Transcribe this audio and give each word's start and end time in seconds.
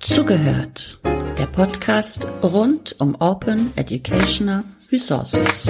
Zugehört. 0.00 1.00
Der 1.38 1.46
Podcast 1.46 2.26
rund 2.42 2.94
um 2.98 3.14
Open 3.20 3.72
Educational 3.76 4.62
Resources. 4.92 5.66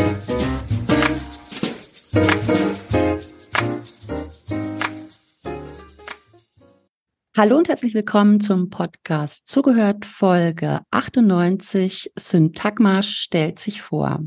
Hallo 7.37 7.56
und 7.56 7.69
herzlich 7.69 7.95
willkommen 7.95 8.40
zum 8.40 8.69
Podcast 8.69 9.47
Zugehört 9.47 10.04
Folge 10.04 10.81
98 10.90 12.10
Syntagma 12.17 13.04
stellt 13.04 13.60
sich 13.60 13.81
vor. 13.81 14.24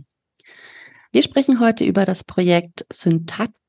Wir 1.12 1.24
sprechen 1.24 1.60
heute 1.60 1.84
über 1.84 2.06
das 2.06 2.24
Projekt 2.24 2.86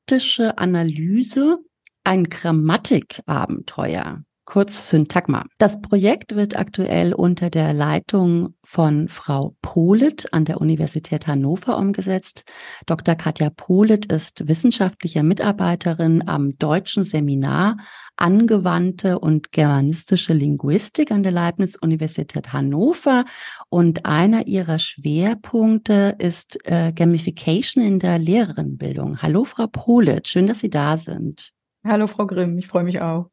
Syntaktische 0.09 0.57
Analyse, 0.57 1.59
ein 2.03 2.25
Grammatikabenteuer 2.25 4.25
kurz 4.45 4.89
Syntagma. 4.89 5.45
Das 5.57 5.81
Projekt 5.81 6.35
wird 6.35 6.57
aktuell 6.57 7.13
unter 7.13 7.49
der 7.49 7.73
Leitung 7.73 8.55
von 8.63 9.07
Frau 9.07 9.55
Polit 9.61 10.31
an 10.33 10.45
der 10.45 10.59
Universität 10.59 11.27
Hannover 11.27 11.77
umgesetzt. 11.77 12.43
Dr. 12.85 13.15
Katja 13.15 13.49
Polit 13.49 14.05
ist 14.07 14.47
wissenschaftliche 14.47 15.23
Mitarbeiterin 15.23 16.27
am 16.27 16.57
Deutschen 16.57 17.03
Seminar 17.05 17.77
Angewandte 18.17 19.19
und 19.19 19.51
Germanistische 19.51 20.33
Linguistik 20.33 21.11
an 21.11 21.23
der 21.23 21.31
Leibniz-Universität 21.31 22.53
Hannover. 22.53 23.25
Und 23.69 24.05
einer 24.05 24.47
ihrer 24.47 24.79
Schwerpunkte 24.79 26.15
ist 26.19 26.59
äh, 26.65 26.91
Gamification 26.93 27.83
in 27.83 27.99
der 27.99 28.19
Lehrerinnenbildung. 28.19 29.21
Hallo, 29.21 29.45
Frau 29.45 29.67
Polit, 29.67 30.27
schön, 30.27 30.47
dass 30.47 30.59
Sie 30.59 30.69
da 30.69 30.97
sind. 30.97 31.51
Hallo, 31.85 32.07
Frau 32.07 32.25
Grimm, 32.25 32.57
ich 32.57 32.67
freue 32.67 32.83
mich 32.83 33.01
auch. 33.01 33.32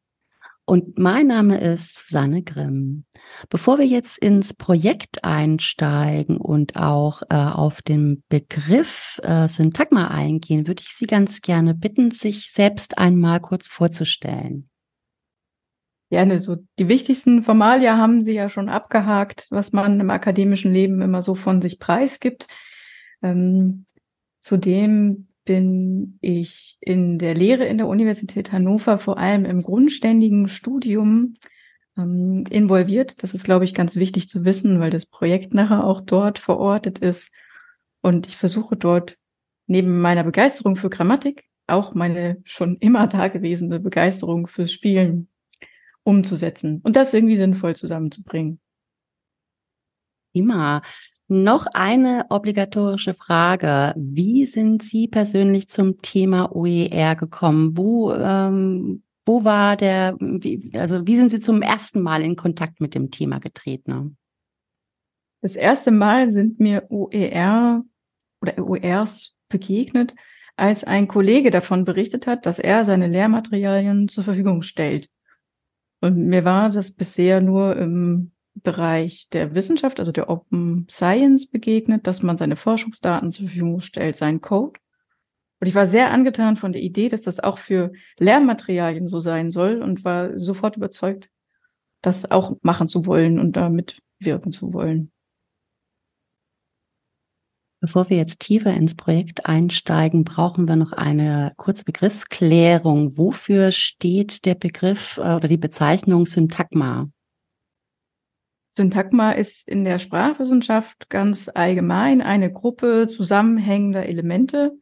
Und 0.65 0.99
mein 0.99 1.27
Name 1.27 1.59
ist 1.59 2.07
Susanne 2.07 2.43
Grimm. 2.43 3.05
Bevor 3.49 3.79
wir 3.79 3.85
jetzt 3.85 4.17
ins 4.17 4.53
Projekt 4.53 5.23
einsteigen 5.23 6.37
und 6.37 6.75
auch 6.75 7.23
äh, 7.29 7.35
auf 7.35 7.81
den 7.81 8.23
Begriff 8.29 9.19
äh, 9.23 9.47
Syntagma 9.47 10.07
eingehen, 10.07 10.67
würde 10.67 10.83
ich 10.85 10.93
Sie 10.93 11.07
ganz 11.07 11.41
gerne 11.41 11.73
bitten, 11.73 12.11
sich 12.11 12.51
selbst 12.51 12.97
einmal 12.97 13.39
kurz 13.39 13.67
vorzustellen. 13.67 14.69
Gerne. 16.11 16.39
So 16.39 16.57
die 16.77 16.89
wichtigsten 16.89 17.43
Formalia 17.43 17.97
haben 17.97 18.21
Sie 18.21 18.33
ja 18.33 18.47
schon 18.47 18.69
abgehakt, 18.69 19.47
was 19.49 19.71
man 19.71 19.99
im 19.99 20.09
akademischen 20.09 20.71
Leben 20.71 21.01
immer 21.01 21.23
so 21.23 21.35
von 21.35 21.61
sich 21.61 21.79
preisgibt. 21.79 22.47
Ähm, 23.23 23.85
zudem 24.41 25.30
bin 25.45 26.17
ich 26.21 26.77
in 26.81 27.17
der 27.19 27.33
Lehre 27.33 27.65
in 27.65 27.77
der 27.77 27.87
Universität 27.87 28.51
Hannover 28.51 28.99
vor 28.99 29.17
allem 29.17 29.45
im 29.45 29.63
grundständigen 29.63 30.47
Studium 30.47 31.33
ähm, 31.97 32.45
involviert. 32.49 33.23
Das 33.23 33.33
ist, 33.33 33.43
glaube 33.43 33.65
ich, 33.65 33.73
ganz 33.73 33.95
wichtig 33.95 34.29
zu 34.29 34.45
wissen, 34.45 34.79
weil 34.79 34.91
das 34.91 35.05
Projekt 35.05 35.53
nachher 35.53 35.83
auch 35.83 36.01
dort 36.01 36.39
verortet 36.39 36.99
ist. 36.99 37.31
Und 38.01 38.27
ich 38.27 38.37
versuche 38.37 38.75
dort 38.75 39.17
neben 39.67 40.01
meiner 40.01 40.23
Begeisterung 40.23 40.75
für 40.75 40.89
Grammatik 40.89 41.45
auch 41.67 41.93
meine 41.93 42.41
schon 42.43 42.77
immer 42.77 43.07
dagewesene 43.07 43.79
Begeisterung 43.79 44.47
fürs 44.47 44.71
Spielen 44.71 45.29
umzusetzen 46.03 46.81
und 46.83 46.95
das 46.95 47.13
irgendwie 47.13 47.37
sinnvoll 47.37 47.75
zusammenzubringen. 47.75 48.59
Immer. 50.33 50.81
Noch 51.33 51.65
eine 51.73 52.25
obligatorische 52.29 53.13
Frage. 53.13 53.93
Wie 53.95 54.47
sind 54.47 54.83
Sie 54.83 55.07
persönlich 55.07 55.69
zum 55.69 56.01
Thema 56.01 56.53
OER 56.53 57.15
gekommen? 57.15 57.77
Wo, 57.77 58.11
ähm, 58.11 59.01
wo 59.25 59.45
war 59.45 59.77
der, 59.77 60.17
wie, 60.19 60.71
also 60.73 61.07
wie 61.07 61.15
sind 61.15 61.31
Sie 61.31 61.39
zum 61.39 61.61
ersten 61.61 62.01
Mal 62.01 62.21
in 62.21 62.35
Kontakt 62.35 62.81
mit 62.81 62.95
dem 62.95 63.11
Thema 63.11 63.39
getreten? 63.39 64.17
Das 65.39 65.55
erste 65.55 65.91
Mal 65.91 66.31
sind 66.31 66.59
mir 66.59 66.87
OER 66.89 67.85
oder 68.41 68.57
OERs 68.57 69.33
begegnet, 69.47 70.13
als 70.57 70.83
ein 70.83 71.07
Kollege 71.07 71.49
davon 71.49 71.85
berichtet 71.85 72.27
hat, 72.27 72.45
dass 72.45 72.59
er 72.59 72.83
seine 72.83 73.07
Lehrmaterialien 73.07 74.09
zur 74.09 74.25
Verfügung 74.25 74.63
stellt. 74.63 75.09
Und 76.01 76.17
mir 76.17 76.43
war 76.43 76.71
das 76.71 76.91
bisher 76.91 77.39
nur 77.39 77.77
im 77.77 78.33
Bereich 78.55 79.29
der 79.29 79.55
Wissenschaft, 79.55 79.99
also 79.99 80.11
der 80.11 80.29
Open 80.29 80.85
Science 80.89 81.47
begegnet, 81.47 82.05
dass 82.05 82.21
man 82.21 82.37
seine 82.37 82.55
Forschungsdaten 82.55 83.31
zur 83.31 83.47
Verfügung 83.47 83.81
stellt, 83.81 84.17
seinen 84.17 84.41
Code. 84.41 84.79
Und 85.59 85.67
ich 85.67 85.75
war 85.75 85.87
sehr 85.87 86.11
angetan 86.11 86.57
von 86.57 86.71
der 86.71 86.81
Idee, 86.81 87.07
dass 87.07 87.21
das 87.21 87.39
auch 87.39 87.57
für 87.57 87.91
Lernmaterialien 88.17 89.07
so 89.07 89.19
sein 89.19 89.51
soll 89.51 89.81
und 89.81 90.03
war 90.03 90.37
sofort 90.37 90.75
überzeugt, 90.75 91.29
das 92.01 92.29
auch 92.29 92.57
machen 92.61 92.87
zu 92.87 93.05
wollen 93.05 93.39
und 93.39 93.55
damit 93.55 94.01
wirken 94.19 94.51
zu 94.51 94.73
wollen. 94.73 95.11
Bevor 97.79 98.11
wir 98.11 98.17
jetzt 98.17 98.39
tiefer 98.39 98.73
ins 98.73 98.93
Projekt 98.93 99.47
einsteigen, 99.47 100.23
brauchen 100.23 100.67
wir 100.67 100.75
noch 100.75 100.91
eine 100.91 101.51
kurze 101.57 101.83
Begriffsklärung. 101.83 103.17
Wofür 103.17 103.71
steht 103.71 104.45
der 104.45 104.53
Begriff 104.53 105.17
äh, 105.17 105.35
oder 105.35 105.47
die 105.47 105.57
Bezeichnung 105.57 106.27
Syntagma? 106.27 107.09
Syntagma 108.73 109.31
ist 109.31 109.67
in 109.67 109.83
der 109.83 109.99
Sprachwissenschaft 109.99 111.09
ganz 111.09 111.49
allgemein 111.53 112.21
eine 112.21 112.51
Gruppe 112.51 113.07
zusammenhängender 113.09 114.05
Elemente. 114.05 114.77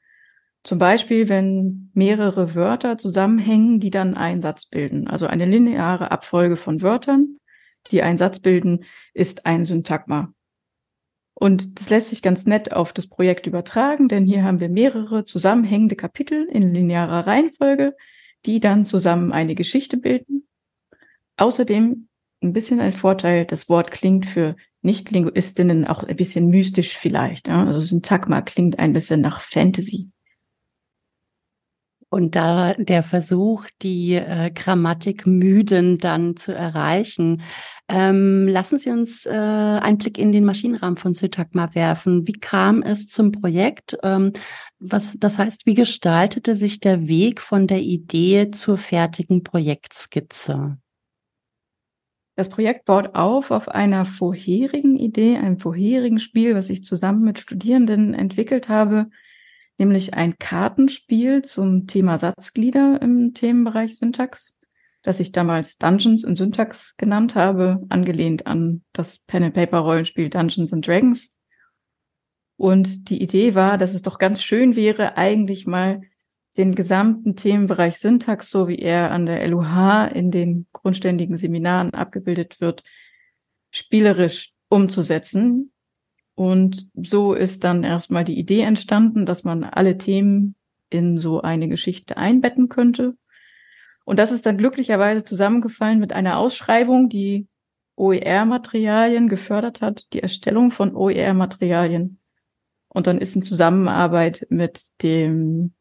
Zum 0.63 0.77
Beispiel, 0.77 1.29
wenn 1.29 1.89
mehrere 1.93 2.53
Wörter 2.53 2.97
zusammenhängen, 2.97 3.79
die 3.79 3.89
dann 3.89 4.15
einen 4.15 4.41
Satz 4.41 4.67
bilden. 4.67 5.07
Also 5.07 5.25
eine 5.25 5.45
lineare 5.45 6.11
Abfolge 6.11 6.55
von 6.55 6.81
Wörtern, 6.81 7.39
die 7.89 8.03
einen 8.03 8.17
Satz 8.17 8.39
bilden, 8.39 8.83
ist 9.13 9.45
ein 9.45 9.65
Syntagma. 9.65 10.33
Und 11.33 11.79
das 11.79 11.89
lässt 11.89 12.09
sich 12.09 12.21
ganz 12.21 12.45
nett 12.45 12.73
auf 12.73 12.91
das 12.91 13.07
Projekt 13.07 13.47
übertragen, 13.47 14.09
denn 14.09 14.25
hier 14.25 14.43
haben 14.43 14.59
wir 14.59 14.67
mehrere 14.67 15.23
zusammenhängende 15.23 15.95
Kapitel 15.95 16.45
in 16.45 16.73
linearer 16.73 17.25
Reihenfolge, 17.25 17.95
die 18.45 18.59
dann 18.59 18.83
zusammen 18.83 19.31
eine 19.31 19.55
Geschichte 19.55 19.95
bilden. 19.95 20.47
Außerdem 21.37 22.08
ein 22.41 22.53
bisschen 22.53 22.79
ein 22.79 22.91
Vorteil. 22.91 23.45
Das 23.45 23.69
Wort 23.69 23.91
klingt 23.91 24.25
für 24.25 24.55
Nicht-Linguistinnen 24.81 25.85
auch 25.85 26.03
ein 26.03 26.15
bisschen 26.15 26.49
mystisch 26.49 26.97
vielleicht. 26.97 27.47
Ja? 27.47 27.65
Also 27.65 27.79
Syntagma 27.79 28.41
klingt 28.41 28.79
ein 28.79 28.93
bisschen 28.93 29.21
nach 29.21 29.41
Fantasy. 29.41 30.11
Und 32.11 32.35
da 32.35 32.73
der 32.73 33.03
Versuch, 33.03 33.65
die 33.83 34.15
äh, 34.15 34.49
Grammatikmüden 34.49 35.99
dann 35.99 36.35
zu 36.37 36.51
erreichen. 36.51 37.43
Ähm, 37.87 38.47
lassen 38.47 38.79
Sie 38.79 38.89
uns 38.89 39.27
äh, 39.27 39.29
einen 39.29 39.99
Blick 39.99 40.17
in 40.17 40.31
den 40.31 40.43
Maschinenraum 40.43 40.97
von 40.97 41.13
Syntagma 41.13 41.75
werfen. 41.75 42.25
Wie 42.25 42.33
kam 42.33 42.81
es 42.81 43.09
zum 43.09 43.31
Projekt? 43.31 43.95
Ähm, 44.01 44.33
was, 44.79 45.13
das 45.19 45.37
heißt, 45.37 45.67
wie 45.67 45.75
gestaltete 45.75 46.55
sich 46.55 46.79
der 46.79 47.07
Weg 47.07 47.41
von 47.41 47.67
der 47.67 47.81
Idee 47.81 48.49
zur 48.49 48.79
fertigen 48.79 49.43
Projektskizze? 49.43 50.79
Das 52.39 52.47
Projekt 52.47 52.85
baut 52.85 53.15
auf 53.15 53.51
auf 53.51 53.67
einer 53.67 54.05
vorherigen 54.05 54.95
Idee, 54.95 55.35
einem 55.35 55.59
vorherigen 55.59 56.19
Spiel, 56.19 56.55
was 56.55 56.69
ich 56.69 56.85
zusammen 56.85 57.21
mit 57.21 57.37
Studierenden 57.37 58.13
entwickelt 58.13 58.69
habe, 58.69 59.09
nämlich 59.77 60.13
ein 60.13 60.37
Kartenspiel 60.37 61.41
zum 61.41 61.85
Thema 61.85 62.17
Satzglieder 62.17 63.01
im 63.01 63.33
Themenbereich 63.33 63.97
Syntax, 63.97 64.57
das 65.01 65.19
ich 65.19 65.33
damals 65.33 65.79
Dungeons 65.79 66.23
und 66.23 66.37
Syntax 66.37 66.95
genannt 66.95 67.35
habe, 67.35 67.85
angelehnt 67.89 68.47
an 68.47 68.83
das 68.93 69.19
Pen-and-Paper-Rollenspiel 69.19 70.29
Dungeons 70.29 70.71
and 70.71 70.87
Dragons. 70.87 71.37
Und 72.55 73.09
die 73.09 73.21
Idee 73.21 73.53
war, 73.53 73.77
dass 73.77 73.93
es 73.93 74.01
doch 74.01 74.17
ganz 74.17 74.41
schön 74.41 74.77
wäre, 74.77 75.17
eigentlich 75.17 75.67
mal 75.67 76.03
den 76.59 76.75
gesamten 76.75 77.37
Themenbereich 77.37 77.99
Syntax, 77.99 78.51
so 78.51 78.67
wie 78.67 78.79
er 78.79 79.11
an 79.11 79.25
der 79.25 79.47
LUH 79.47 80.09
in 80.13 80.29
den 80.29 80.67
grundständigen 80.73 81.37
Seminaren 81.37 81.93
abgebildet 81.93 82.59
wird, 82.59 82.83
spielerisch 83.71 84.51
umzusetzen. 84.67 85.71
Und 86.35 86.89
so 86.95 87.33
ist 87.33 87.63
dann 87.63 87.85
erstmal 87.85 88.25
die 88.25 88.37
Idee 88.37 88.61
entstanden, 88.61 89.25
dass 89.25 89.45
man 89.45 89.63
alle 89.63 89.97
Themen 89.97 90.55
in 90.89 91.17
so 91.17 91.41
eine 91.41 91.69
Geschichte 91.69 92.17
einbetten 92.17 92.67
könnte. 92.67 93.15
Und 94.03 94.19
das 94.19 94.33
ist 94.33 94.45
dann 94.45 94.57
glücklicherweise 94.57 95.23
zusammengefallen 95.23 95.99
mit 95.99 96.11
einer 96.11 96.37
Ausschreibung, 96.37 97.07
die 97.07 97.47
OER-Materialien 97.95 99.29
gefördert 99.29 99.79
hat, 99.79 100.07
die 100.11 100.21
Erstellung 100.21 100.71
von 100.71 100.93
OER-Materialien. 100.93 102.19
Und 102.89 103.07
dann 103.07 103.19
ist 103.19 103.37
in 103.37 103.43
Zusammenarbeit 103.43 104.45
mit 104.49 104.83
dem 105.01 105.73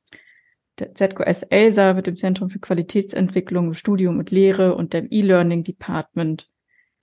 der 0.81 0.95
ZQS 0.95 1.43
ELSA 1.51 1.95
mit 1.95 2.07
dem 2.07 2.17
Zentrum 2.17 2.51
für 2.51 2.59
Qualitätsentwicklung, 2.59 3.75
Studium 3.75 4.19
und 4.19 4.31
Lehre 4.31 4.75
und 4.75 4.93
dem 4.93 5.09
E-Learning 5.11 5.65
Department 5.65 6.51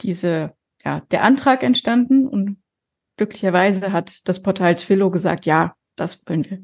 diese, 0.02 0.54
ja, 0.84 1.02
der 1.12 1.24
Antrag 1.24 1.64
entstanden 1.64 2.28
und 2.28 2.58
glücklicherweise 3.18 3.92
hat 3.92 4.22
das 4.28 4.42
Portal 4.42 4.76
Twillo 4.76 5.10
gesagt, 5.12 5.46
ja, 5.46 5.76
das 5.96 6.22
wollen 6.28 6.46
wir. 6.50 6.64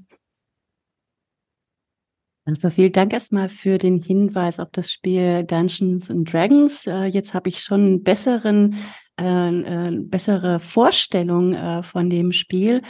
Also 2.44 2.72
vielen 2.72 2.92
Dank 2.92 3.14
erstmal 3.14 3.50
für 3.50 3.78
den 3.78 4.02
Hinweis 4.02 4.60
auf 4.60 4.70
das 4.72 4.92
Spiel 4.92 5.44
Dungeons 5.44 6.10
and 6.10 6.32
Dragons. 6.32 6.88
Äh, 6.88 7.06
jetzt 7.06 7.36
habe 7.36 7.50
ich 7.50 7.62
schon 7.62 7.82
einen 7.82 8.04
besseren, 8.04 8.76
äh, 9.20 9.88
äh, 9.88 10.00
bessere 10.02 10.60
Vorstellung 10.60 11.54
äh, 11.54 11.84
von 11.84 12.10
dem 12.10 12.32
Spiel. 12.34 12.82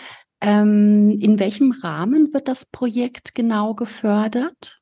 Ähm, 0.41 1.11
in 1.19 1.39
welchem 1.39 1.71
Rahmen 1.71 2.33
wird 2.33 2.47
das 2.47 2.65
Projekt 2.65 3.35
genau 3.35 3.75
gefördert? 3.75 4.81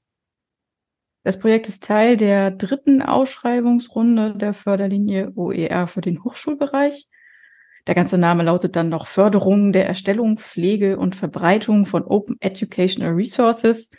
Das 1.23 1.37
Projekt 1.37 1.67
ist 1.67 1.83
Teil 1.83 2.15
der 2.17 2.51
dritten 2.51 3.01
Ausschreibungsrunde 3.01 4.35
der 4.35 4.53
Förderlinie 4.53 5.33
OER 5.35 5.87
für 5.87 6.01
den 6.01 6.23
Hochschulbereich. 6.23 7.09
Der 7.87 7.95
ganze 7.95 8.17
Name 8.17 8.43
lautet 8.43 8.75
dann 8.75 8.89
noch 8.89 9.07
Förderung 9.07 9.73
der 9.73 9.85
Erstellung, 9.85 10.37
Pflege 10.37 10.97
und 10.97 11.15
Verbreitung 11.15 11.85
von 11.85 12.03
Open 12.03 12.37
Educational 12.39 13.13
Resources 13.13 13.89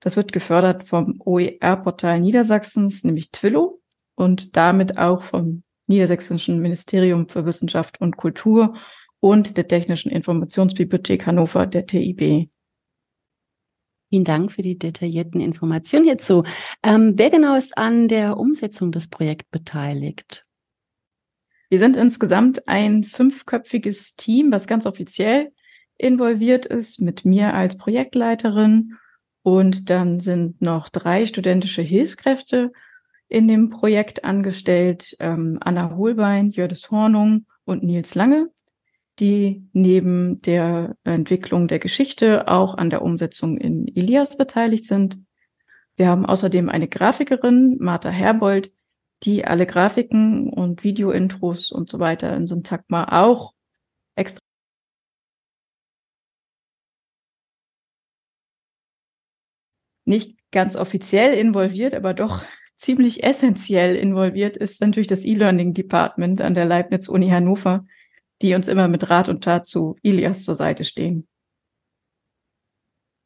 das 0.00 0.16
wird 0.16 0.32
gefördert 0.32 0.86
vom 0.86 1.20
OER-Portal 1.24 2.20
Niedersachsens, 2.20 3.02
nämlich 3.04 3.30
Twillo, 3.32 3.80
und 4.14 4.56
damit 4.56 4.98
auch 4.98 5.22
vom 5.22 5.62
Niedersächsischen 5.86 6.60
Ministerium 6.60 7.28
für 7.28 7.46
Wissenschaft 7.46 8.00
und 8.00 8.16
Kultur 8.16 8.74
und 9.20 9.56
der 9.56 9.68
Technischen 9.68 10.10
Informationsbibliothek 10.10 11.26
Hannover, 11.26 11.66
der 11.66 11.86
TIB. 11.86 12.48
Vielen 14.10 14.24
Dank 14.24 14.52
für 14.52 14.62
die 14.62 14.78
detaillierten 14.78 15.40
Informationen 15.40 16.04
hierzu. 16.04 16.44
Ähm, 16.82 17.12
wer 17.16 17.30
genau 17.30 17.56
ist 17.56 17.76
an 17.76 18.08
der 18.08 18.38
Umsetzung 18.38 18.90
des 18.90 19.08
Projekts 19.08 19.50
beteiligt? 19.50 20.46
Wir 21.68 21.78
sind 21.78 21.96
insgesamt 21.96 22.66
ein 22.66 23.04
fünfköpfiges 23.04 24.16
Team, 24.16 24.50
was 24.50 24.66
ganz 24.66 24.86
offiziell 24.86 25.52
involviert 25.98 26.64
ist, 26.64 27.00
mit 27.00 27.26
mir 27.26 27.52
als 27.52 27.76
Projektleiterin 27.76 28.94
und 29.42 29.90
dann 29.90 30.20
sind 30.20 30.62
noch 30.62 30.88
drei 30.88 31.26
studentische 31.26 31.82
Hilfskräfte 31.82 32.72
in 33.28 33.46
dem 33.46 33.68
Projekt 33.68 34.24
angestellt, 34.24 35.16
ähm, 35.20 35.58
Anna 35.60 35.94
Hohlbein, 35.94 36.48
Jördis 36.48 36.90
Hornung 36.90 37.46
und 37.64 37.82
Nils 37.82 38.14
Lange, 38.14 38.50
die 39.20 39.68
neben 39.72 40.40
der 40.42 40.96
Entwicklung 41.04 41.68
der 41.68 41.78
Geschichte 41.78 42.48
auch 42.48 42.76
an 42.76 42.90
der 42.90 43.02
Umsetzung 43.02 43.58
in 43.58 43.88
Elias 43.88 44.36
beteiligt 44.36 44.86
sind. 44.86 45.18
Wir 45.96 46.08
haben 46.08 46.26
außerdem 46.26 46.68
eine 46.68 46.88
Grafikerin, 46.88 47.76
Martha 47.80 48.10
Herbold, 48.10 48.72
die 49.24 49.44
alle 49.44 49.66
Grafiken 49.66 50.48
und 50.48 50.84
Videointros 50.84 51.72
und 51.72 51.90
so 51.90 51.98
weiter 51.98 52.36
in 52.36 52.46
Syntagma 52.46 53.22
auch 53.22 53.52
extra 54.14 54.38
nicht 60.04 60.38
ganz 60.52 60.76
offiziell 60.76 61.34
involviert, 61.34 61.94
aber 61.94 62.14
doch 62.14 62.44
ziemlich 62.76 63.24
essentiell 63.24 63.96
involviert 63.96 64.56
ist 64.56 64.80
natürlich 64.80 65.08
das 65.08 65.24
E-Learning 65.24 65.74
Department 65.74 66.40
an 66.40 66.54
der 66.54 66.64
Leibniz 66.64 67.08
Uni 67.08 67.28
Hannover, 67.28 67.84
die 68.42 68.54
uns 68.54 68.68
immer 68.68 68.88
mit 68.88 69.10
Rat 69.10 69.28
und 69.28 69.44
Tat 69.44 69.66
zu 69.66 69.96
Ilias 70.02 70.44
zur 70.44 70.54
Seite 70.54 70.84
stehen. 70.84 71.26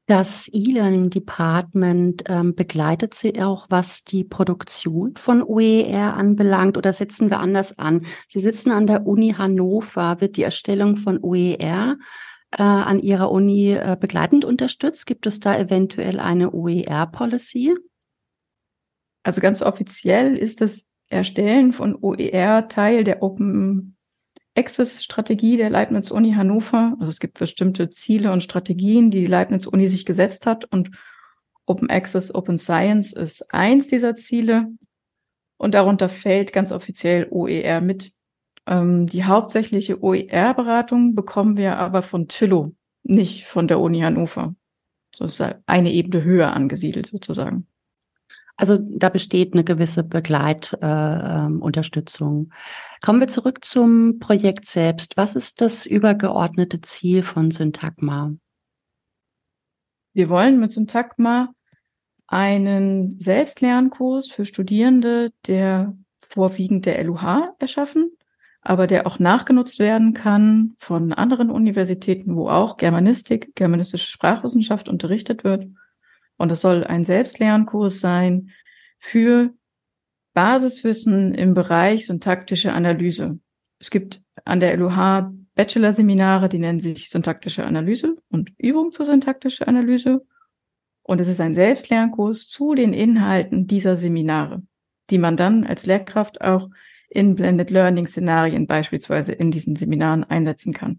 Das 0.06 0.48
E-Learning 0.52 1.10
Department 1.10 2.24
ähm, 2.26 2.54
begleitet 2.56 3.14
Sie 3.14 3.40
auch, 3.40 3.66
was 3.70 4.02
die 4.02 4.24
Produktion 4.24 5.16
von 5.16 5.42
OER 5.42 6.14
anbelangt, 6.14 6.76
oder 6.76 6.92
setzen 6.92 7.30
wir 7.30 7.38
anders 7.38 7.78
an? 7.78 8.04
Sie 8.28 8.40
sitzen 8.40 8.72
an 8.72 8.88
der 8.88 9.06
Uni 9.06 9.34
Hannover. 9.38 10.20
Wird 10.20 10.36
die 10.36 10.42
Erstellung 10.42 10.96
von 10.96 11.20
OER 11.22 11.96
äh, 12.50 12.62
an 12.62 12.98
Ihrer 12.98 13.30
Uni 13.30 13.72
äh, 13.72 13.96
begleitend 13.98 14.44
unterstützt? 14.44 15.06
Gibt 15.06 15.26
es 15.26 15.38
da 15.38 15.56
eventuell 15.56 16.18
eine 16.18 16.52
OER-Policy? 16.52 17.76
Also 19.22 19.40
ganz 19.40 19.62
offiziell 19.62 20.36
ist 20.36 20.60
das 20.60 20.88
Erstellen 21.08 21.72
von 21.72 21.94
OER 21.94 22.68
Teil 22.68 23.04
der 23.04 23.22
Open 23.22 23.96
Access 24.54 25.02
Strategie 25.02 25.56
der 25.56 25.70
Leibniz 25.70 26.10
Uni 26.10 26.32
Hannover. 26.32 26.94
Also 26.98 27.08
es 27.08 27.20
gibt 27.20 27.38
bestimmte 27.38 27.90
Ziele 27.90 28.32
und 28.32 28.42
Strategien, 28.42 29.10
die 29.10 29.20
die 29.20 29.26
Leibniz 29.26 29.66
Uni 29.66 29.88
sich 29.88 30.04
gesetzt 30.04 30.46
hat 30.46 30.64
und 30.66 30.90
Open 31.64 31.90
Access, 31.90 32.34
Open 32.34 32.58
Science 32.58 33.12
ist 33.12 33.54
eins 33.54 33.88
dieser 33.88 34.14
Ziele. 34.16 34.68
Und 35.56 35.74
darunter 35.74 36.08
fällt 36.08 36.52
ganz 36.52 36.72
offiziell 36.72 37.28
OER 37.30 37.80
mit. 37.80 38.12
Ähm, 38.66 39.06
die 39.06 39.24
hauptsächliche 39.24 40.02
OER-Beratung 40.02 41.14
bekommen 41.14 41.56
wir 41.56 41.78
aber 41.78 42.02
von 42.02 42.28
Tillo, 42.28 42.74
nicht 43.04 43.46
von 43.46 43.68
der 43.68 43.78
Uni 43.78 44.00
Hannover. 44.00 44.54
Das 45.16 45.40
ist 45.40 45.54
eine 45.66 45.92
Ebene 45.92 46.24
höher 46.24 46.52
angesiedelt 46.52 47.06
sozusagen. 47.06 47.66
Also 48.62 48.78
da 48.78 49.08
besteht 49.08 49.54
eine 49.54 49.64
gewisse 49.64 50.04
Begleitunterstützung. 50.04 52.46
Äh, 52.46 52.50
Kommen 53.04 53.18
wir 53.18 53.26
zurück 53.26 53.64
zum 53.64 54.20
Projekt 54.20 54.68
selbst. 54.68 55.16
Was 55.16 55.34
ist 55.34 55.60
das 55.60 55.84
übergeordnete 55.84 56.80
Ziel 56.80 57.24
von 57.24 57.50
Syntagma? 57.50 58.30
Wir 60.12 60.28
wollen 60.28 60.60
mit 60.60 60.70
Syntagma 60.70 61.52
einen 62.28 63.18
Selbstlernkurs 63.18 64.30
für 64.30 64.46
Studierende 64.46 65.32
der 65.48 65.96
vorwiegend 66.20 66.86
der 66.86 67.02
LUH 67.02 67.56
erschaffen 67.58 68.12
aber 68.64 68.86
der 68.86 69.08
auch 69.08 69.18
nachgenutzt 69.18 69.80
werden 69.80 70.14
kann 70.14 70.76
von 70.78 71.12
anderen 71.12 71.50
Universitäten, 71.50 72.36
wo 72.36 72.48
auch 72.48 72.76
Germanistik, 72.76 73.56
germanistische 73.56 74.08
Sprachwissenschaft 74.08 74.88
unterrichtet 74.88 75.42
wird. 75.42 75.66
Und 76.42 76.50
es 76.50 76.60
soll 76.60 76.82
ein 76.82 77.04
Selbstlernkurs 77.04 78.00
sein 78.00 78.50
für 78.98 79.54
Basiswissen 80.34 81.34
im 81.34 81.54
Bereich 81.54 82.08
syntaktische 82.08 82.72
Analyse. 82.72 83.38
Es 83.78 83.90
gibt 83.90 84.20
an 84.44 84.58
der 84.58 84.76
LUH 84.76 85.30
Bachelor-Seminare, 85.54 86.48
die 86.48 86.58
nennen 86.58 86.80
sich 86.80 87.10
syntaktische 87.10 87.64
Analyse 87.64 88.16
und 88.28 88.50
Übung 88.58 88.90
zur 88.90 89.06
syntaktische 89.06 89.68
Analyse. 89.68 90.26
Und 91.04 91.20
es 91.20 91.28
ist 91.28 91.40
ein 91.40 91.54
Selbstlernkurs 91.54 92.48
zu 92.48 92.74
den 92.74 92.92
Inhalten 92.92 93.68
dieser 93.68 93.94
Seminare, 93.94 94.64
die 95.10 95.18
man 95.18 95.36
dann 95.36 95.64
als 95.64 95.86
Lehrkraft 95.86 96.40
auch 96.40 96.70
in 97.08 97.36
Blended 97.36 97.70
Learning 97.70 98.08
Szenarien 98.08 98.66
beispielsweise 98.66 99.30
in 99.30 99.52
diesen 99.52 99.76
Seminaren 99.76 100.24
einsetzen 100.24 100.72
kann. 100.72 100.98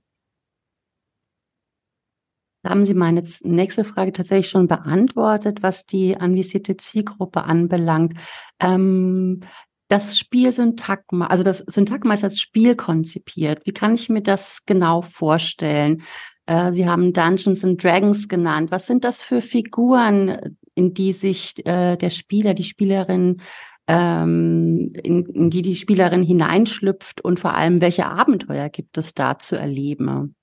Haben 2.64 2.86
Sie 2.86 2.94
meine 2.94 3.24
nächste 3.42 3.84
Frage 3.84 4.14
tatsächlich 4.14 4.50
schon 4.50 4.68
beantwortet, 4.68 5.64
was 5.64 5.86
die 5.86 6.18
anvisierte 6.18 6.78
Zielgruppe 6.78 7.44
anbelangt. 7.44 8.14
Ähm, 8.60 9.42
das 9.90 10.18
Spiel 10.18 10.52
Syntagma, 10.52 11.28
also 11.28 11.44
das 11.44 11.60
Syntagma 11.60 12.14
ist 12.14 12.24
als 12.24 12.40
Spiel 12.40 12.76
konzipiert. 12.76 13.66
Wie 13.66 13.74
kann 13.74 13.96
ich 13.96 14.10
mir 14.10 14.22
das 14.22 14.66
genau 14.66 15.02
vorstellen? 15.02 16.04
Äh, 16.46 16.72
Sie 16.72 16.88
haben 16.88 17.14
Dungeons 17.14 17.64
and 17.64 17.84
Dragons 17.84 18.28
genannt. 18.28 18.72
Was 18.72 18.88
sind 18.88 19.04
das 19.04 19.22
für 19.22 19.42
Figuren, 19.42 20.58
in 20.74 20.94
die 20.94 21.12
sich 21.12 21.66
äh, 21.66 21.98
der 21.98 22.10
Spieler, 22.10 22.54
die 22.54 22.64
Spielerin 22.64 23.42
ähm, 23.88 24.94
in, 25.04 25.26
in 25.26 25.50
die 25.50 25.62
die 25.62 25.76
Spielerin 25.76 26.24
hineinschlüpft 26.24 27.22
und 27.22 27.40
vor 27.40 27.54
allem, 27.54 27.82
welche 27.82 28.06
Abenteuer 28.06 28.70
gibt 28.70 28.98
es 28.98 29.14
da 29.14 29.38
zu 29.38 29.58
erleben? 29.58 30.36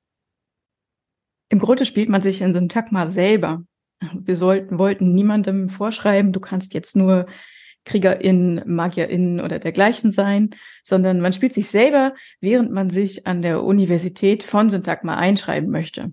Im 1.50 1.59
Grunde 1.59 1.85
spielt 1.85 2.09
man 2.09 2.23
sich 2.23 2.40
in 2.40 2.54
Syntagma 2.54 3.09
selber. 3.09 3.64
Wir 4.14 4.37
sollten, 4.37 4.78
wollten 4.78 5.14
niemandem 5.14 5.69
vorschreiben, 5.69 6.33
du 6.33 6.40
kannst 6.40 6.73
jetzt 6.73 6.97
nur 6.97 7.26
KriegerInnen, 7.85 8.62
MagierInnen 8.66 9.40
oder 9.40 9.59
dergleichen 9.59 10.12
sein, 10.12 10.50
sondern 10.83 11.21
man 11.21 11.33
spielt 11.33 11.52
sich 11.52 11.69
selber, 11.69 12.14
während 12.40 12.71
man 12.71 12.88
sich 12.88 13.26
an 13.26 13.42
der 13.42 13.62
Universität 13.64 14.42
von 14.42 14.71
Syntagma 14.71 15.16
einschreiben 15.16 15.71
möchte. 15.71 16.12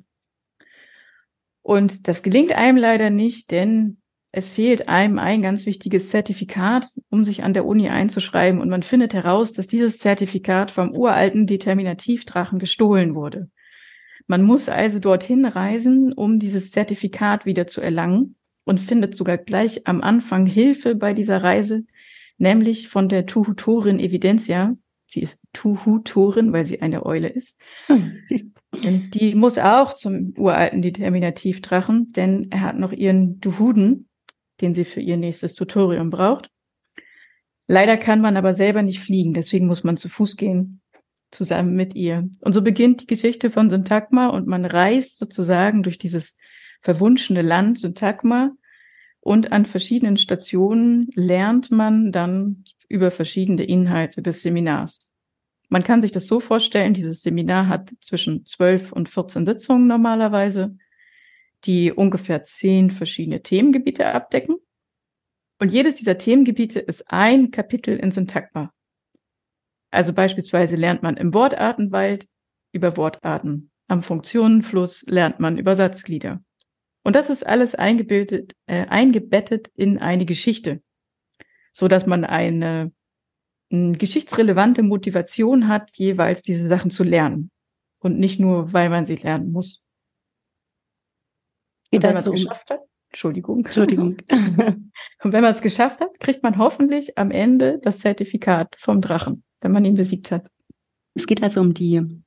Und 1.61 2.07
das 2.07 2.23
gelingt 2.23 2.53
einem 2.53 2.77
leider 2.77 3.09
nicht, 3.09 3.51
denn 3.51 3.97
es 4.31 4.49
fehlt 4.49 4.87
einem 4.87 5.19
ein 5.19 5.41
ganz 5.41 5.65
wichtiges 5.65 6.09
Zertifikat, 6.09 6.89
um 7.09 7.25
sich 7.25 7.43
an 7.43 7.53
der 7.53 7.65
Uni 7.65 7.89
einzuschreiben. 7.89 8.59
Und 8.59 8.69
man 8.69 8.83
findet 8.83 9.13
heraus, 9.13 9.53
dass 9.53 9.67
dieses 9.67 9.99
Zertifikat 9.99 10.71
vom 10.71 10.95
uralten 10.95 11.45
Determinativdrachen 11.45 12.57
gestohlen 12.57 13.15
wurde. 13.15 13.49
Man 14.27 14.43
muss 14.43 14.67
also 14.69 14.99
dorthin 14.99 15.45
reisen, 15.45 16.13
um 16.13 16.37
dieses 16.37 16.71
Zertifikat 16.71 17.45
wieder 17.45 17.65
zu 17.65 17.81
erlangen 17.81 18.35
und 18.65 18.79
findet 18.79 19.15
sogar 19.15 19.37
gleich 19.37 19.87
am 19.87 20.01
Anfang 20.01 20.45
Hilfe 20.45 20.95
bei 20.95 21.13
dieser 21.13 21.41
Reise, 21.41 21.85
nämlich 22.37 22.89
von 22.89 23.07
der 23.07 23.25
Tuhutorin 23.25 23.99
Evidentia. 23.99 24.75
Sie 25.07 25.21
ist 25.21 25.39
Tuhutorin, 25.53 26.51
weil 26.51 26.65
sie 26.65 26.81
eine 26.81 27.05
Eule 27.05 27.29
ist. 27.29 27.57
Und 28.71 29.15
die 29.15 29.33
muss 29.33 29.57
auch 29.57 29.93
zum 29.93 30.33
uralten 30.37 30.81
Determinativdrachen, 30.81 32.11
denn 32.11 32.51
er 32.51 32.61
hat 32.61 32.77
noch 32.77 32.91
ihren 32.91 33.39
Duhuden, 33.39 34.09
den 34.59 34.75
sie 34.75 34.83
für 34.83 34.99
ihr 34.99 35.17
nächstes 35.17 35.55
Tutorium 35.55 36.09
braucht. 36.09 36.51
Leider 37.67 37.97
kann 37.97 38.21
man 38.21 38.37
aber 38.37 38.53
selber 38.53 38.81
nicht 38.81 38.99
fliegen, 38.99 39.33
deswegen 39.33 39.67
muss 39.67 39.83
man 39.83 39.97
zu 39.97 40.09
Fuß 40.09 40.35
gehen, 40.35 40.81
zusammen 41.31 41.75
mit 41.75 41.95
ihr. 41.95 42.29
Und 42.41 42.53
so 42.53 42.61
beginnt 42.61 43.01
die 43.01 43.07
Geschichte 43.07 43.51
von 43.51 43.69
Syntagma 43.69 44.27
und 44.27 44.47
man 44.47 44.65
reist 44.65 45.17
sozusagen 45.17 45.83
durch 45.83 45.97
dieses 45.97 46.37
verwunschene 46.81 47.41
Land 47.41 47.79
Syntagma 47.79 48.51
Und 49.19 49.51
an 49.51 49.65
verschiedenen 49.65 50.17
Stationen 50.17 51.09
lernt 51.15 51.71
man 51.71 52.11
dann 52.11 52.63
über 52.87 53.11
verschiedene 53.11 53.63
Inhalte 53.63 54.21
des 54.21 54.41
Seminars. 54.41 55.11
Man 55.69 55.83
kann 55.83 56.01
sich 56.01 56.13
das 56.13 56.27
so 56.27 56.39
vorstellen, 56.39 56.93
dieses 56.93 57.21
Seminar 57.21 57.67
hat 57.67 57.91
zwischen 57.99 58.45
12 58.45 58.93
und 58.93 59.09
14 59.09 59.45
Sitzungen 59.45 59.87
normalerweise, 59.87 60.77
die 61.65 61.91
ungefähr 61.91 62.43
zehn 62.43 62.89
verschiedene 62.89 63.41
Themengebiete 63.41 64.05
abdecken. 64.07 64.55
Und 65.59 65.73
jedes 65.73 65.95
dieser 65.95 66.17
Themengebiete 66.17 66.79
ist 66.79 67.11
ein 67.11 67.51
Kapitel 67.51 67.97
in 67.97 68.11
Syntagma. 68.11 68.71
Also 69.91 70.13
beispielsweise 70.13 70.75
lernt 70.75 71.03
man 71.03 71.17
im 71.17 71.33
Wortartenwald 71.33 72.27
über 72.71 72.97
Wortarten. 72.97 73.71
Am 73.87 74.03
Funktionenfluss 74.03 75.03
lernt 75.07 75.39
man 75.39 75.57
über 75.57 75.75
Satzglieder. 75.75 76.43
Und 77.03 77.15
das 77.15 77.29
ist 77.29 77.47
alles 77.47 77.73
eingebildet, 77.73 78.53
äh, 78.65 78.85
eingebettet 78.87 79.69
in 79.75 79.97
eine 79.97 80.25
Geschichte, 80.25 80.81
so 81.71 81.87
dass 81.87 82.05
man 82.05 82.25
eine, 82.25 82.91
eine 83.71 83.97
geschichtsrelevante 83.97 84.83
Motivation 84.83 85.69
hat, 85.69 85.95
jeweils 85.95 86.41
diese 86.41 86.67
Sachen 86.67 86.91
zu 86.91 87.05
lernen 87.05 87.49
und 87.99 88.19
nicht 88.19 88.41
nur, 88.41 88.73
weil 88.73 88.89
man 88.89 89.05
sie 89.05 89.15
lernen 89.15 89.53
muss. 89.53 89.83
Und 91.91 92.03
wenn 92.03 92.13
man 92.13 92.23
es 92.23 92.29
geschafft 92.29 92.69
hat, 92.69 92.81
Entschuldigung. 93.09 93.65
Entschuldigung. 93.65 94.17
und 94.29 95.33
wenn 95.33 95.41
man 95.41 95.51
es 95.51 95.61
geschafft 95.61 96.01
hat, 96.01 96.19
kriegt 96.19 96.43
man 96.43 96.57
hoffentlich 96.57 97.17
am 97.17 97.31
Ende 97.31 97.79
das 97.81 97.99
Zertifikat 97.99 98.75
vom 98.77 99.01
Drachen, 99.01 99.43
wenn 99.61 99.71
man 99.71 99.85
ihn 99.85 99.95
besiegt 99.95 100.31
hat. 100.31 100.47
Es 101.13 101.25
geht 101.25 101.43
also 101.43 101.61
um 101.61 101.73
die 101.73 102.23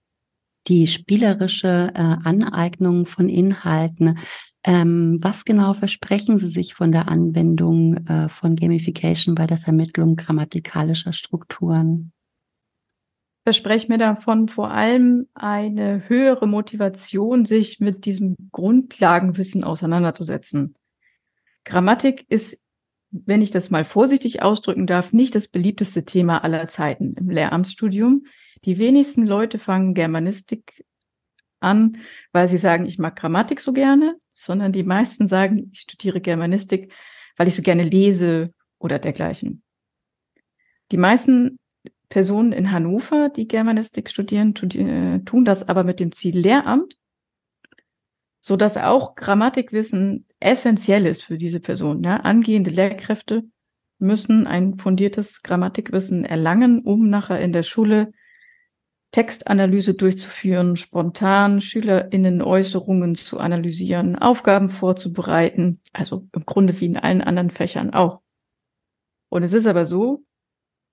die 0.68 0.86
spielerische 0.86 1.90
äh, 1.94 2.16
Aneignung 2.24 3.06
von 3.06 3.28
Inhalten. 3.28 4.18
Ähm, 4.62 5.18
was 5.22 5.44
genau 5.44 5.72
versprechen 5.72 6.38
Sie 6.38 6.50
sich 6.50 6.74
von 6.74 6.92
der 6.92 7.08
Anwendung 7.08 8.06
äh, 8.06 8.28
von 8.28 8.56
Gamification 8.56 9.34
bei 9.34 9.46
der 9.46 9.58
Vermittlung 9.58 10.16
grammatikalischer 10.16 11.12
Strukturen? 11.12 12.12
Verspreche 13.42 13.88
mir 13.88 13.96
davon 13.96 14.48
vor 14.48 14.70
allem 14.70 15.28
eine 15.32 16.08
höhere 16.08 16.46
Motivation, 16.46 17.46
sich 17.46 17.80
mit 17.80 18.04
diesem 18.04 18.36
Grundlagenwissen 18.52 19.64
auseinanderzusetzen. 19.64 20.74
Grammatik 21.64 22.26
ist, 22.28 22.62
wenn 23.10 23.42
ich 23.42 23.50
das 23.50 23.70
mal 23.70 23.84
vorsichtig 23.84 24.42
ausdrücken 24.42 24.86
darf, 24.86 25.12
nicht 25.12 25.34
das 25.34 25.48
beliebteste 25.48 26.04
Thema 26.04 26.44
aller 26.44 26.68
Zeiten 26.68 27.14
im 27.14 27.30
Lehramtsstudium. 27.30 28.24
Die 28.64 28.78
wenigsten 28.78 29.26
Leute 29.26 29.58
fangen 29.58 29.94
Germanistik 29.94 30.84
an, 31.60 31.98
weil 32.32 32.48
sie 32.48 32.58
sagen, 32.58 32.86
ich 32.86 32.98
mag 32.98 33.16
Grammatik 33.16 33.60
so 33.60 33.72
gerne, 33.72 34.16
sondern 34.32 34.72
die 34.72 34.82
meisten 34.82 35.28
sagen, 35.28 35.70
ich 35.72 35.80
studiere 35.80 36.20
Germanistik, 36.20 36.92
weil 37.36 37.48
ich 37.48 37.56
so 37.56 37.62
gerne 37.62 37.84
lese 37.84 38.54
oder 38.78 38.98
dergleichen. 38.98 39.62
Die 40.92 40.96
meisten 40.96 41.58
Personen 42.08 42.52
in 42.52 42.72
Hannover, 42.72 43.28
die 43.28 43.46
Germanistik 43.46 44.10
studieren, 44.10 44.54
äh, 44.56 45.20
tun 45.24 45.44
das 45.44 45.68
aber 45.68 45.84
mit 45.84 46.00
dem 46.00 46.12
Ziel 46.12 46.38
Lehramt, 46.38 46.96
so 48.40 48.56
dass 48.56 48.76
auch 48.76 49.14
Grammatikwissen 49.14 50.26
essentiell 50.40 51.06
ist 51.06 51.22
für 51.22 51.36
diese 51.36 51.60
Person. 51.60 52.02
Ja? 52.02 52.16
Angehende 52.18 52.70
Lehrkräfte 52.70 53.44
müssen 53.98 54.46
ein 54.46 54.78
fundiertes 54.78 55.42
Grammatikwissen 55.42 56.24
erlangen, 56.24 56.80
um 56.80 57.08
nachher 57.08 57.40
in 57.40 57.52
der 57.52 57.62
Schule 57.62 58.12
Textanalyse 59.12 59.94
durchzuführen, 59.94 60.76
spontan 60.76 61.60
SchülerInnen 61.60 62.42
Äußerungen 62.42 63.16
zu 63.16 63.38
analysieren, 63.38 64.16
Aufgaben 64.16 64.70
vorzubereiten, 64.70 65.80
also 65.92 66.28
im 66.32 66.46
Grunde 66.46 66.80
wie 66.80 66.86
in 66.86 66.96
allen 66.96 67.20
anderen 67.20 67.50
Fächern 67.50 67.92
auch. 67.92 68.20
Und 69.28 69.42
es 69.42 69.52
ist 69.52 69.66
aber 69.66 69.84
so, 69.84 70.24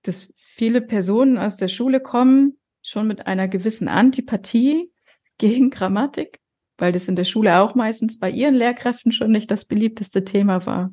dass 0.02 0.32
viele 0.36 0.80
Personen 0.80 1.38
aus 1.38 1.56
der 1.56 1.68
Schule 1.68 2.00
kommen, 2.00 2.58
schon 2.82 3.06
mit 3.06 3.26
einer 3.26 3.48
gewissen 3.48 3.88
Antipathie 3.88 4.92
gegen 5.38 5.70
Grammatik, 5.70 6.40
weil 6.78 6.92
das 6.92 7.08
in 7.08 7.16
der 7.16 7.24
Schule 7.24 7.58
auch 7.58 7.74
meistens 7.74 8.18
bei 8.18 8.30
ihren 8.30 8.54
Lehrkräften 8.54 9.12
schon 9.12 9.32
nicht 9.32 9.50
das 9.50 9.64
beliebteste 9.64 10.24
Thema 10.24 10.64
war. 10.64 10.92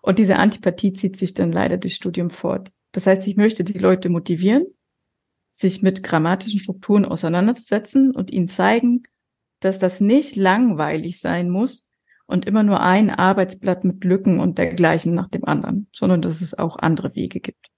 Und 0.00 0.18
diese 0.18 0.36
Antipathie 0.36 0.92
zieht 0.92 1.16
sich 1.16 1.34
dann 1.34 1.52
leider 1.52 1.76
durchs 1.76 1.96
Studium 1.96 2.30
fort. 2.30 2.70
Das 2.92 3.06
heißt, 3.06 3.26
ich 3.26 3.36
möchte 3.36 3.64
die 3.64 3.78
Leute 3.78 4.08
motivieren, 4.08 4.64
sich 5.50 5.82
mit 5.82 6.02
grammatischen 6.02 6.60
Strukturen 6.60 7.04
auseinanderzusetzen 7.04 8.12
und 8.12 8.30
ihnen 8.30 8.48
zeigen, 8.48 9.02
dass 9.60 9.78
das 9.78 10.00
nicht 10.00 10.36
langweilig 10.36 11.20
sein 11.20 11.50
muss 11.50 11.90
und 12.26 12.46
immer 12.46 12.62
nur 12.62 12.80
ein 12.80 13.10
Arbeitsblatt 13.10 13.84
mit 13.84 14.04
Lücken 14.04 14.38
und 14.38 14.58
dergleichen 14.58 15.14
nach 15.14 15.28
dem 15.28 15.44
anderen, 15.44 15.88
sondern 15.92 16.22
dass 16.22 16.40
es 16.40 16.54
auch 16.54 16.78
andere 16.78 17.14
Wege 17.14 17.40
gibt. 17.40 17.70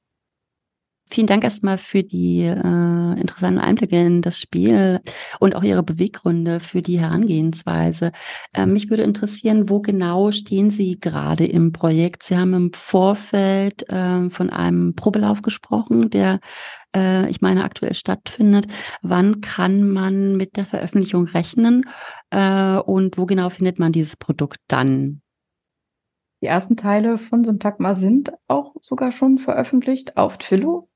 Vielen 1.10 1.26
Dank 1.26 1.42
erstmal 1.44 1.78
für 1.78 2.02
die 2.02 2.42
äh, 2.42 3.20
interessanten 3.20 3.60
Einblicke 3.60 4.00
in 4.00 4.20
das 4.20 4.40
Spiel 4.40 5.00
und 5.40 5.54
auch 5.56 5.62
Ihre 5.62 5.82
Beweggründe 5.82 6.60
für 6.60 6.82
die 6.82 7.00
Herangehensweise. 7.00 8.12
Äh, 8.52 8.66
mich 8.66 8.90
würde 8.90 9.04
interessieren, 9.04 9.70
wo 9.70 9.80
genau 9.80 10.30
stehen 10.32 10.70
Sie 10.70 11.00
gerade 11.00 11.46
im 11.46 11.72
Projekt? 11.72 12.24
Sie 12.24 12.36
haben 12.36 12.52
im 12.52 12.72
Vorfeld 12.74 13.88
äh, 13.88 14.28
von 14.28 14.50
einem 14.50 14.94
Probelauf 14.94 15.40
gesprochen, 15.40 16.10
der, 16.10 16.40
äh, 16.94 17.28
ich 17.30 17.40
meine, 17.40 17.64
aktuell 17.64 17.94
stattfindet. 17.94 18.66
Wann 19.00 19.40
kann 19.40 19.88
man 19.88 20.36
mit 20.36 20.56
der 20.56 20.66
Veröffentlichung 20.66 21.24
rechnen 21.24 21.84
äh, 22.30 22.76
und 22.76 23.16
wo 23.16 23.24
genau 23.24 23.48
findet 23.48 23.78
man 23.78 23.92
dieses 23.92 24.16
Produkt 24.16 24.58
dann? 24.68 25.22
Die 26.40 26.46
ersten 26.46 26.76
Teile 26.76 27.18
von 27.18 27.44
Syntagma 27.44 27.94
sind 27.94 28.32
auch 28.46 28.74
sogar 28.80 29.10
schon 29.10 29.38
veröffentlicht 29.38 30.16
auf 30.16 30.38
Twillo. 30.38 30.88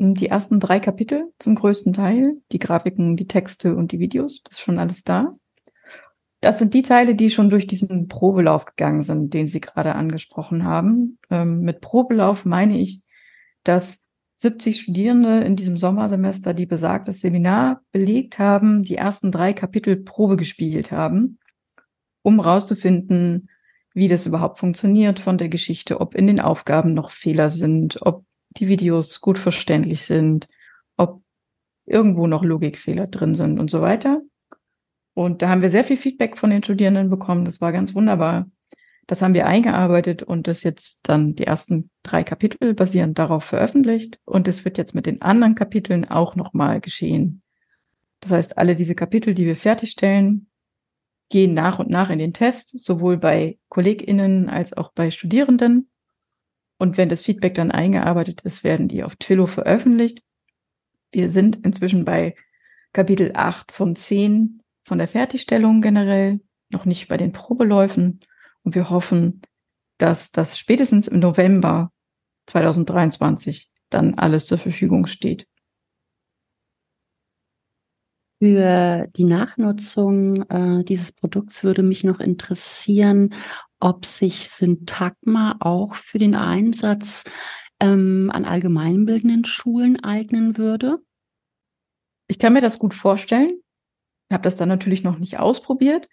Die 0.00 0.28
ersten 0.28 0.60
drei 0.60 0.78
Kapitel 0.78 1.32
zum 1.40 1.56
größten 1.56 1.92
Teil, 1.92 2.40
die 2.52 2.60
Grafiken, 2.60 3.16
die 3.16 3.26
Texte 3.26 3.74
und 3.74 3.90
die 3.90 3.98
Videos, 3.98 4.42
das 4.44 4.58
ist 4.58 4.60
schon 4.60 4.78
alles 4.78 5.02
da. 5.02 5.36
Das 6.40 6.60
sind 6.60 6.72
die 6.72 6.82
Teile, 6.82 7.16
die 7.16 7.30
schon 7.30 7.50
durch 7.50 7.66
diesen 7.66 8.06
Probelauf 8.06 8.64
gegangen 8.64 9.02
sind, 9.02 9.34
den 9.34 9.48
Sie 9.48 9.60
gerade 9.60 9.96
angesprochen 9.96 10.64
haben. 10.64 11.18
Ähm, 11.30 11.62
mit 11.62 11.80
Probelauf 11.80 12.44
meine 12.44 12.78
ich, 12.78 13.02
dass 13.64 14.08
70 14.36 14.80
Studierende 14.80 15.40
in 15.40 15.56
diesem 15.56 15.78
Sommersemester, 15.78 16.54
die 16.54 16.66
besagtes 16.66 17.20
Seminar 17.20 17.82
belegt 17.90 18.38
haben, 18.38 18.84
die 18.84 18.94
ersten 18.94 19.32
drei 19.32 19.52
Kapitel 19.52 19.96
Probe 19.96 20.36
gespielt 20.36 20.92
haben, 20.92 21.40
um 22.22 22.38
rauszufinden, 22.38 23.50
wie 23.94 24.06
das 24.06 24.26
überhaupt 24.26 24.58
funktioniert 24.58 25.18
von 25.18 25.38
der 25.38 25.48
Geschichte, 25.48 26.00
ob 26.00 26.14
in 26.14 26.28
den 26.28 26.38
Aufgaben 26.38 26.94
noch 26.94 27.10
Fehler 27.10 27.50
sind, 27.50 27.98
ob 28.02 28.27
die 28.58 28.68
Videos 28.68 29.20
gut 29.20 29.38
verständlich 29.38 30.02
sind, 30.02 30.48
ob 30.96 31.22
irgendwo 31.86 32.26
noch 32.26 32.44
Logikfehler 32.44 33.06
drin 33.06 33.34
sind 33.34 33.58
und 33.58 33.70
so 33.70 33.80
weiter. 33.80 34.22
Und 35.14 35.42
da 35.42 35.48
haben 35.48 35.62
wir 35.62 35.70
sehr 35.70 35.84
viel 35.84 35.96
Feedback 35.96 36.36
von 36.36 36.50
den 36.50 36.62
Studierenden 36.62 37.10
bekommen. 37.10 37.44
Das 37.44 37.60
war 37.60 37.72
ganz 37.72 37.94
wunderbar. 37.94 38.48
Das 39.08 39.22
haben 39.22 39.34
wir 39.34 39.46
eingearbeitet 39.46 40.22
und 40.22 40.46
das 40.46 40.62
jetzt 40.62 41.00
dann 41.02 41.34
die 41.34 41.46
ersten 41.46 41.90
drei 42.02 42.22
Kapitel 42.22 42.74
basierend 42.74 43.18
darauf 43.18 43.42
veröffentlicht. 43.42 44.20
Und 44.24 44.46
es 44.46 44.64
wird 44.64 44.76
jetzt 44.78 44.94
mit 44.94 45.06
den 45.06 45.22
anderen 45.22 45.54
Kapiteln 45.54 46.04
auch 46.04 46.36
nochmal 46.36 46.80
geschehen. 46.80 47.42
Das 48.20 48.32
heißt, 48.32 48.58
alle 48.58 48.76
diese 48.76 48.94
Kapitel, 48.94 49.34
die 49.34 49.46
wir 49.46 49.56
fertigstellen, 49.56 50.50
gehen 51.30 51.54
nach 51.54 51.78
und 51.78 51.90
nach 51.90 52.10
in 52.10 52.18
den 52.18 52.32
Test, 52.32 52.78
sowohl 52.84 53.16
bei 53.16 53.58
KollegInnen 53.68 54.48
als 54.48 54.72
auch 54.72 54.92
bei 54.92 55.10
Studierenden. 55.10 55.90
Und 56.78 56.96
wenn 56.96 57.08
das 57.08 57.22
Feedback 57.22 57.54
dann 57.54 57.70
eingearbeitet 57.70 58.40
ist, 58.42 58.64
werden 58.64 58.88
die 58.88 59.02
auf 59.02 59.16
Twillo 59.16 59.46
veröffentlicht. 59.46 60.22
Wir 61.12 61.28
sind 61.30 61.64
inzwischen 61.64 62.04
bei 62.04 62.34
Kapitel 62.92 63.32
8 63.34 63.72
von 63.72 63.96
10 63.96 64.62
von 64.84 64.98
der 64.98 65.08
Fertigstellung 65.08 65.82
generell, 65.82 66.40
noch 66.70 66.84
nicht 66.84 67.08
bei 67.08 67.16
den 67.16 67.32
Probeläufen. 67.32 68.20
Und 68.62 68.74
wir 68.74 68.90
hoffen, 68.90 69.42
dass 69.98 70.30
das 70.30 70.58
spätestens 70.58 71.08
im 71.08 71.18
November 71.18 71.90
2023 72.46 73.70
dann 73.90 74.14
alles 74.14 74.46
zur 74.46 74.58
Verfügung 74.58 75.06
steht. 75.06 75.46
Für 78.40 79.08
die 79.16 79.24
Nachnutzung 79.24 80.42
äh, 80.48 80.84
dieses 80.84 81.10
Produkts 81.10 81.64
würde 81.64 81.82
mich 81.82 82.04
noch 82.04 82.20
interessieren, 82.20 83.34
ob 83.80 84.04
sich 84.04 84.48
Syntagma 84.48 85.56
auch 85.60 85.94
für 85.94 86.18
den 86.18 86.34
Einsatz 86.34 87.24
ähm, 87.80 88.30
an 88.32 88.44
allgemeinbildenden 88.44 89.44
Schulen 89.44 90.02
eignen 90.02 90.58
würde? 90.58 90.98
Ich 92.26 92.38
kann 92.38 92.52
mir 92.52 92.60
das 92.60 92.78
gut 92.78 92.94
vorstellen. 92.94 93.60
Ich 94.28 94.34
habe 94.34 94.42
das 94.42 94.56
dann 94.56 94.68
natürlich 94.68 95.04
noch 95.04 95.18
nicht 95.18 95.38
ausprobiert, 95.38 96.08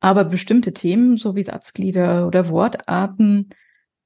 aber 0.00 0.24
bestimmte 0.24 0.74
Themen, 0.74 1.16
so 1.16 1.34
wie 1.36 1.42
Satzglieder 1.42 2.26
oder 2.26 2.50
Wortarten, 2.50 3.50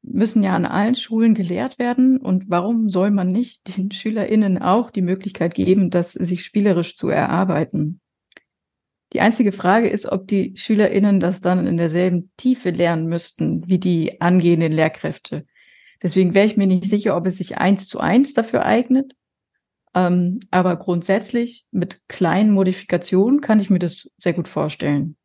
müssen 0.03 0.43
ja 0.43 0.55
an 0.55 0.65
allen 0.65 0.95
Schulen 0.95 1.35
gelehrt 1.35 1.79
werden. 1.79 2.19
Und 2.19 2.49
warum 2.49 2.91
soll 2.91 3.11
man 3.11 3.33
nicht 3.33 3.77
den 3.77 3.91
SchülerInnen 3.93 4.59
auch 4.59 4.91
die 4.91 5.03
Möglichkeit 5.03 5.55
geben, 5.55 5.91
das 5.91 6.13
sich 6.13 6.45
spielerisch 6.45 6.97
zu 6.97 7.09
erarbeiten? 7.09 8.01
Die 9.13 9.21
einzige 9.21 9.53
Frage 9.53 9.89
ist, 9.89 10.07
ob 10.07 10.29
die 10.29 10.57
SchülerInnen 10.57 11.19
das 11.19 11.41
dann 11.41 11.67
in 11.67 11.77
derselben 11.77 12.31
Tiefe 12.37 12.71
lernen 12.71 13.07
müssten 13.07 13.69
wie 13.69 13.79
die 13.79 14.21
angehenden 14.21 14.73
Lehrkräfte. 14.73 15.43
Deswegen 16.03 16.35
wäre 16.35 16.47
ich 16.47 16.57
mir 16.57 16.67
nicht 16.67 16.85
sicher, 16.85 17.17
ob 17.17 17.27
es 17.27 17.39
sich 17.39 17.59
eins 17.59 17.89
zu 17.89 17.99
eins 17.99 18.35
dafür 18.35 18.65
eignet. 18.65 19.17
Ähm, 19.95 20.39
aber 20.51 20.77
grundsätzlich 20.77 21.67
mit 21.73 22.09
kleinen 22.09 22.53
Modifikationen 22.53 23.41
kann 23.41 23.59
ich 23.59 23.71
mir 23.71 23.81
das 23.81 24.09
sehr 24.19 24.33
gut 24.33 24.47
vorstellen. 24.47 25.17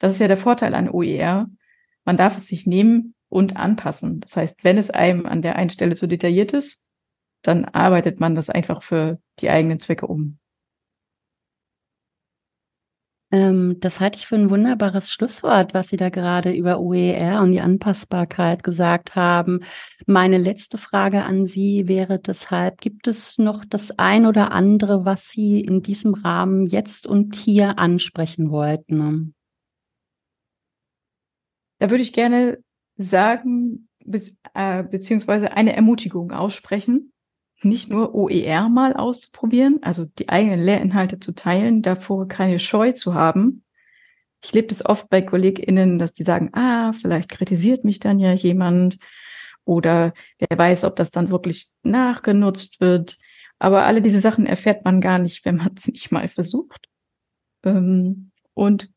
Das 0.00 0.12
ist 0.12 0.18
ja 0.18 0.26
der 0.26 0.36
Vorteil 0.36 0.74
an 0.74 0.90
OER. 0.90 1.48
Man 2.04 2.16
darf 2.16 2.36
es 2.36 2.48
sich 2.48 2.66
nehmen 2.66 3.14
und 3.28 3.56
anpassen. 3.56 4.18
Das 4.20 4.36
heißt, 4.36 4.64
wenn 4.64 4.78
es 4.78 4.90
einem 4.90 5.26
an 5.26 5.42
der 5.42 5.54
einen 5.54 5.70
Stelle 5.70 5.94
zu 5.94 6.08
detailliert 6.08 6.52
ist, 6.52 6.82
dann 7.42 7.64
arbeitet 7.64 8.18
man 8.18 8.34
das 8.34 8.50
einfach 8.50 8.82
für 8.82 9.20
die 9.38 9.48
eigenen 9.48 9.78
Zwecke 9.78 10.08
um. 10.08 10.39
Ähm, 13.32 13.76
das 13.78 14.00
halte 14.00 14.18
ich 14.18 14.26
für 14.26 14.34
ein 14.34 14.50
wunderbares 14.50 15.12
Schlusswort, 15.12 15.72
was 15.72 15.88
Sie 15.88 15.96
da 15.96 16.08
gerade 16.08 16.52
über 16.52 16.80
OER 16.80 17.40
und 17.42 17.52
die 17.52 17.60
Anpassbarkeit 17.60 18.64
gesagt 18.64 19.14
haben. 19.14 19.60
Meine 20.06 20.38
letzte 20.38 20.78
Frage 20.78 21.22
an 21.24 21.46
Sie 21.46 21.86
wäre 21.86 22.18
deshalb, 22.18 22.80
gibt 22.80 23.06
es 23.06 23.38
noch 23.38 23.64
das 23.64 23.96
ein 23.98 24.26
oder 24.26 24.50
andere, 24.50 25.04
was 25.04 25.28
Sie 25.30 25.60
in 25.60 25.82
diesem 25.82 26.14
Rahmen 26.14 26.66
jetzt 26.66 27.06
und 27.06 27.36
hier 27.36 27.78
ansprechen 27.78 28.50
wollten? 28.50 29.34
Da 31.78 31.88
würde 31.88 32.02
ich 32.02 32.12
gerne 32.12 32.58
sagen, 32.96 33.88
äh, 34.54 34.82
beziehungsweise 34.82 35.52
eine 35.52 35.74
Ermutigung 35.74 36.32
aussprechen 36.32 37.12
nicht 37.62 37.90
nur 37.90 38.14
OER 38.14 38.68
mal 38.68 38.94
auszuprobieren, 38.94 39.78
also 39.82 40.06
die 40.06 40.28
eigenen 40.28 40.64
Lehrinhalte 40.64 41.20
zu 41.20 41.32
teilen, 41.32 41.82
davor 41.82 42.28
keine 42.28 42.58
Scheu 42.58 42.92
zu 42.92 43.14
haben. 43.14 43.64
Ich 44.42 44.52
lebe 44.52 44.68
das 44.68 44.84
oft 44.84 45.10
bei 45.10 45.20
KollegInnen, 45.20 45.98
dass 45.98 46.14
die 46.14 46.22
sagen, 46.22 46.50
ah, 46.54 46.92
vielleicht 46.92 47.28
kritisiert 47.28 47.84
mich 47.84 47.98
dann 47.98 48.18
ja 48.18 48.32
jemand 48.32 48.98
oder 49.64 50.14
wer 50.38 50.56
weiß, 50.56 50.84
ob 50.84 50.96
das 50.96 51.10
dann 51.10 51.30
wirklich 51.30 51.70
nachgenutzt 51.82 52.80
wird. 52.80 53.18
Aber 53.58 53.84
alle 53.84 54.00
diese 54.00 54.20
Sachen 54.20 54.46
erfährt 54.46 54.84
man 54.84 55.00
gar 55.00 55.18
nicht, 55.18 55.44
wenn 55.44 55.56
man 55.56 55.72
es 55.76 55.86
nicht 55.88 56.10
mal 56.10 56.28
versucht. 56.28 56.88
Ähm, 57.64 58.30
und 58.54 58.90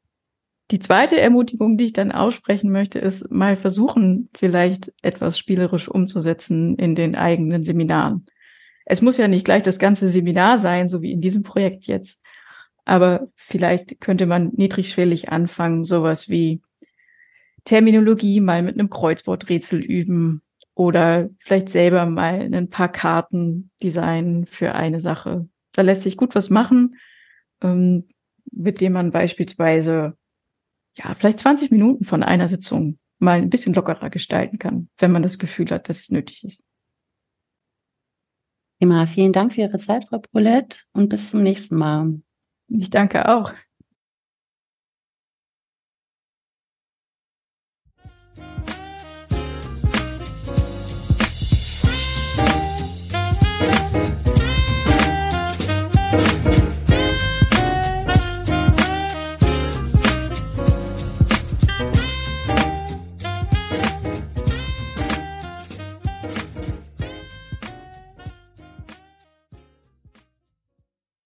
die 0.71 0.79
zweite 0.79 1.19
Ermutigung, 1.19 1.77
die 1.77 1.85
ich 1.85 1.93
dann 1.93 2.11
aussprechen 2.11 2.71
möchte, 2.71 2.97
ist 2.97 3.29
mal 3.29 3.55
versuchen, 3.55 4.29
vielleicht 4.35 4.93
etwas 5.01 5.37
spielerisch 5.37 5.89
umzusetzen 5.89 6.75
in 6.77 6.95
den 6.95 7.15
eigenen 7.15 7.63
Seminaren. 7.63 8.25
Es 8.85 9.01
muss 9.01 9.17
ja 9.17 9.27
nicht 9.27 9.45
gleich 9.45 9.63
das 9.63 9.79
ganze 9.79 10.09
Seminar 10.09 10.59
sein, 10.59 10.87
so 10.87 11.01
wie 11.01 11.11
in 11.11 11.21
diesem 11.21 11.43
Projekt 11.43 11.85
jetzt. 11.85 12.21
Aber 12.85 13.27
vielleicht 13.35 14.01
könnte 14.01 14.25
man 14.25 14.51
niedrigschwellig 14.55 15.29
anfangen, 15.29 15.83
sowas 15.83 16.29
wie 16.29 16.61
Terminologie 17.63 18.41
mal 18.41 18.61
mit 18.61 18.77
einem 18.77 18.89
Kreuzworträtsel 18.89 19.79
üben 19.79 20.41
oder 20.75 21.29
vielleicht 21.39 21.69
selber 21.69 22.05
mal 22.05 22.53
ein 22.53 22.69
paar 22.69 22.91
Karten 22.91 23.71
designen 23.81 24.45
für 24.45 24.75
eine 24.75 24.99
Sache. 24.99 25.47
Da 25.71 25.81
lässt 25.81 26.01
sich 26.01 26.17
gut 26.17 26.35
was 26.35 26.49
machen, 26.49 26.97
ähm, 27.61 28.09
mit 28.51 28.81
dem 28.81 28.93
man 28.93 29.11
beispielsweise 29.11 30.17
ja 30.97 31.13
vielleicht 31.13 31.39
20 31.39 31.71
Minuten 31.71 32.05
von 32.05 32.21
einer 32.21 32.49
Sitzung 32.49 32.99
mal 33.19 33.37
ein 33.37 33.49
bisschen 33.49 33.73
lockerer 33.73 34.09
gestalten 34.09 34.59
kann, 34.59 34.89
wenn 34.97 35.11
man 35.11 35.23
das 35.23 35.39
Gefühl 35.39 35.69
hat, 35.69 35.87
dass 35.89 36.01
es 36.01 36.09
nötig 36.09 36.43
ist. 36.43 36.63
Prima. 38.83 39.05
Vielen 39.05 39.31
Dank 39.31 39.53
für 39.53 39.61
Ihre 39.61 39.77
Zeit, 39.77 40.03
Frau 40.03 40.19
Paulette, 40.19 40.79
und 40.91 41.07
bis 41.07 41.29
zum 41.29 41.41
nächsten 41.41 41.77
Mal. 41.77 42.19
Ich 42.67 42.89
danke 42.89 43.29
auch. 43.29 43.53